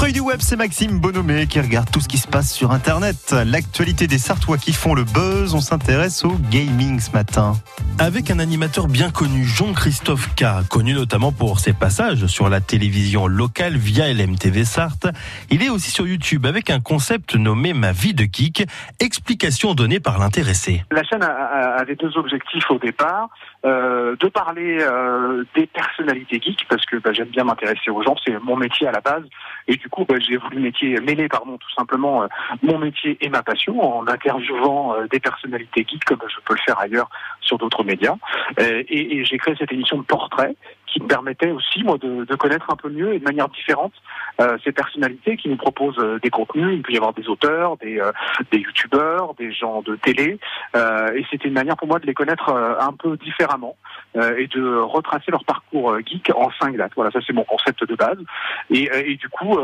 Notre 0.00 0.08
œil 0.08 0.14
du 0.14 0.20
web, 0.20 0.38
c'est 0.40 0.56
Maxime 0.56 0.98
Bonhomé 0.98 1.46
qui 1.46 1.60
regarde 1.60 1.90
tout 1.90 2.00
ce 2.00 2.08
qui 2.08 2.16
se 2.16 2.26
passe 2.26 2.54
sur 2.54 2.70
Internet. 2.70 3.34
L'actualité 3.44 4.06
des 4.06 4.16
Sartois 4.16 4.56
qui 4.56 4.72
font 4.72 4.94
le 4.94 5.04
buzz, 5.04 5.54
on 5.54 5.60
s'intéresse 5.60 6.24
au 6.24 6.32
gaming 6.50 6.98
ce 7.00 7.10
matin. 7.10 7.52
Avec 7.98 8.30
un 8.30 8.38
animateur 8.38 8.88
bien 8.88 9.10
connu, 9.10 9.44
Jean-Christophe 9.44 10.34
K, 10.36 10.66
connu 10.70 10.94
notamment 10.94 11.32
pour 11.32 11.58
ses 11.58 11.74
passages 11.74 12.24
sur 12.28 12.48
la 12.48 12.62
télévision 12.62 13.26
locale 13.26 13.76
via 13.76 14.10
LMTV 14.10 14.64
Sarthe, 14.64 15.08
il 15.50 15.62
est 15.62 15.68
aussi 15.68 15.90
sur 15.90 16.06
YouTube 16.06 16.46
avec 16.46 16.70
un 16.70 16.80
concept 16.80 17.34
nommé 17.34 17.74
Ma 17.74 17.92
vie 17.92 18.14
de 18.14 18.24
geek, 18.24 18.66
explication 19.00 19.74
donnée 19.74 20.00
par 20.00 20.18
l'intéressé. 20.18 20.82
La 20.90 21.02
chaîne 21.04 21.22
avait 21.22 21.96
deux 21.96 22.16
objectifs 22.16 22.70
au 22.70 22.78
départ. 22.78 23.28
Euh, 23.66 24.16
de 24.16 24.28
parler 24.28 24.78
euh, 24.80 25.44
des 25.54 25.66
personnalités 25.66 26.40
geeks 26.40 26.66
parce 26.70 26.86
que 26.86 26.96
bah, 26.96 27.12
j'aime 27.12 27.28
bien 27.28 27.44
m'intéresser 27.44 27.90
aux 27.90 28.02
gens, 28.02 28.16
c'est 28.24 28.32
mon 28.42 28.56
métier 28.56 28.86
à 28.86 28.92
la 28.92 29.02
base 29.02 29.24
et 29.68 29.76
du 29.76 29.89
coup 29.90 30.04
bah, 30.08 30.16
j'ai 30.18 30.36
voulu 30.36 30.72
mêler 31.02 31.28
pardon 31.28 31.58
tout 31.58 31.70
simplement 31.76 32.22
euh, 32.22 32.26
mon 32.62 32.78
métier 32.78 33.18
et 33.20 33.28
ma 33.28 33.42
passion 33.42 33.80
en 33.80 34.06
interviewant 34.06 34.94
des 35.10 35.20
personnalités 35.20 35.86
geeks 35.88 36.04
comme 36.04 36.20
je 36.28 36.40
peux 36.44 36.54
le 36.54 36.60
faire 36.64 36.78
ailleurs 36.80 37.10
sur 37.40 37.58
d'autres 37.58 37.84
médias 37.84 38.16
et, 38.58 39.18
et 39.18 39.24
j'ai 39.24 39.38
créé 39.38 39.54
cette 39.58 39.72
émission 39.72 39.98
de 39.98 40.02
portrait 40.02 40.54
qui 40.92 41.02
me 41.02 41.08
permettait 41.08 41.50
aussi 41.50 41.82
moi 41.82 41.98
de, 41.98 42.24
connaître 42.34 42.70
un 42.70 42.76
peu 42.76 42.88
mieux 42.88 43.14
et 43.14 43.18
de 43.18 43.24
manière 43.24 43.48
différente 43.48 43.92
euh, 44.40 44.56
ces 44.64 44.72
personnalités 44.72 45.36
qui 45.36 45.48
nous 45.48 45.56
proposent 45.56 45.98
euh, 45.98 46.18
des 46.22 46.30
contenus. 46.30 46.74
Il 46.74 46.82
peut 46.82 46.92
y 46.92 46.96
avoir 46.96 47.12
des 47.12 47.28
auteurs, 47.28 47.76
des, 47.78 48.00
euh, 48.00 48.12
des 48.50 48.58
youtubeurs, 48.58 49.34
des 49.34 49.52
gens 49.52 49.82
de 49.82 49.96
télé, 49.96 50.38
euh, 50.74 51.12
et 51.14 51.24
c'était 51.30 51.48
une 51.48 51.54
manière 51.54 51.76
pour 51.76 51.88
moi 51.88 51.98
de 51.98 52.06
les 52.06 52.14
connaître 52.14 52.48
euh, 52.48 52.74
un 52.80 52.92
peu 52.92 53.16
différemment 53.18 53.76
et 54.14 54.48
de 54.48 54.76
retracer 54.78 55.30
leur 55.30 55.44
parcours 55.44 55.96
geek 56.04 56.30
en 56.34 56.50
cinq 56.60 56.76
dates. 56.76 56.92
Voilà, 56.96 57.10
ça 57.10 57.20
c'est 57.26 57.32
mon 57.32 57.44
concept 57.44 57.84
de 57.84 57.94
base. 57.94 58.18
Et, 58.70 58.90
et 59.04 59.16
du 59.16 59.28
coup, 59.28 59.56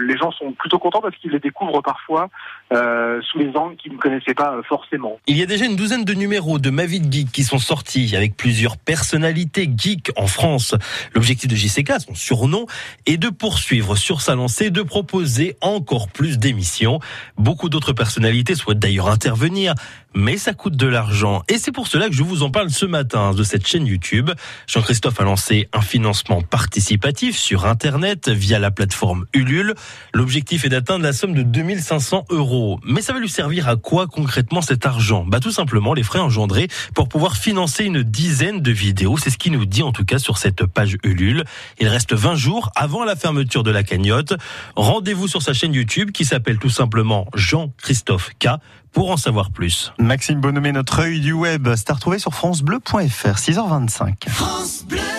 les 0.00 0.16
gens 0.16 0.30
sont 0.32 0.52
plutôt 0.52 0.78
contents 0.78 1.00
parce 1.00 1.16
qu'ils 1.16 1.32
les 1.32 1.38
découvrent 1.38 1.82
parfois 1.82 2.28
sous 2.70 3.38
les 3.38 3.54
angles 3.56 3.76
qu'ils 3.76 3.92
ne 3.92 3.98
connaissaient 3.98 4.34
pas 4.34 4.60
forcément. 4.68 5.18
Il 5.26 5.36
y 5.36 5.42
a 5.42 5.46
déjà 5.46 5.66
une 5.66 5.76
douzaine 5.76 6.04
de 6.04 6.14
numéros 6.14 6.58
de 6.58 6.70
Ma 6.70 6.86
vie 6.86 7.02
geek 7.10 7.30
qui 7.30 7.44
sont 7.44 7.58
sortis 7.58 8.14
avec 8.16 8.36
plusieurs 8.36 8.76
personnalités 8.76 9.68
geek 9.76 10.10
en 10.16 10.26
France 10.26 10.74
L'objectif 11.14 11.48
de 11.48 11.56
JCK, 11.56 12.00
son 12.00 12.14
surnom, 12.14 12.66
est 13.06 13.16
de 13.16 13.28
poursuivre 13.28 13.96
sur 13.96 14.20
sa 14.20 14.34
lancée, 14.34 14.70
de 14.70 14.82
proposer 14.82 15.56
encore 15.60 16.08
plus 16.08 16.38
d'émissions. 16.38 17.00
Beaucoup 17.36 17.68
d'autres 17.68 17.92
personnalités 17.92 18.54
souhaitent 18.54 18.78
d'ailleurs 18.78 19.08
intervenir, 19.08 19.74
mais 20.14 20.38
ça 20.38 20.52
coûte 20.52 20.76
de 20.76 20.86
l'argent. 20.86 21.42
Et 21.48 21.58
c'est 21.58 21.72
pour 21.72 21.88
cela 21.88 22.08
que 22.08 22.14
je 22.14 22.22
vous 22.22 22.42
en 22.42 22.50
parle 22.50 22.70
ce 22.70 22.86
matin 22.86 23.32
de 23.32 23.42
cette 23.42 23.66
chaîne 23.66 23.86
YouTube. 23.86 24.30
Jean-Christophe 24.66 25.20
a 25.20 25.24
lancé 25.24 25.68
un 25.72 25.80
financement 25.80 26.42
participatif 26.42 27.36
sur 27.36 27.66
Internet 27.66 28.28
via 28.28 28.58
la 28.58 28.70
plateforme 28.70 29.26
Ulule. 29.32 29.74
L'objectif 30.12 30.64
est 30.64 30.68
d'atteindre 30.68 31.04
la 31.04 31.12
somme 31.12 31.34
de 31.34 31.42
2500 31.42 32.26
euros. 32.30 32.80
Mais 32.84 33.02
ça 33.02 33.12
va 33.12 33.18
lui 33.18 33.28
servir 33.28 33.68
à 33.68 33.76
quoi 33.76 34.06
concrètement 34.06 34.62
cet 34.62 34.86
argent? 34.86 35.24
Bah 35.26 35.40
tout 35.40 35.50
simplement 35.50 35.94
les 35.94 36.02
frais 36.02 36.20
engendrés 36.20 36.68
pour 36.94 37.08
pouvoir 37.08 37.36
financer 37.36 37.84
une 37.84 38.02
dizaine 38.02 38.60
de 38.60 38.70
vidéos. 38.70 39.16
C'est 39.16 39.30
ce 39.30 39.38
qu'il 39.38 39.52
nous 39.52 39.66
dit 39.66 39.82
en 39.82 39.92
tout 39.92 40.04
cas 40.04 40.18
sur 40.18 40.38
cette 40.38 40.64
page 40.66 40.96
Ulule. 41.02 41.44
Il 41.80 41.88
reste 41.88 42.14
20 42.14 42.36
jours 42.36 42.70
avant 42.76 43.04
la 43.04 43.16
fermeture 43.16 43.62
de 43.62 43.70
la 43.70 43.82
cagnotte. 43.82 44.34
Rendez-vous 44.76 45.28
sur 45.28 45.42
sa 45.42 45.52
chaîne 45.52 45.74
YouTube 45.74 46.12
qui 46.12 46.24
s'appelle 46.24 46.58
tout 46.58 46.70
simplement 46.70 47.26
Jean-Christophe 47.34 48.30
K 48.38 48.48
pour 48.94 49.10
en 49.10 49.16
savoir 49.16 49.50
plus. 49.50 49.92
Maxime 49.98 50.40
Bonhomé, 50.40 50.72
notre 50.72 51.00
œil 51.00 51.20
du 51.20 51.32
web, 51.32 51.68
c'est 51.76 51.90
à 51.90 51.94
retrouver 51.94 52.18
sur 52.18 52.32
francebleu.fr, 52.32 53.36
6h25. 53.36 54.28
France 54.28 54.84
Bleu 54.88 55.13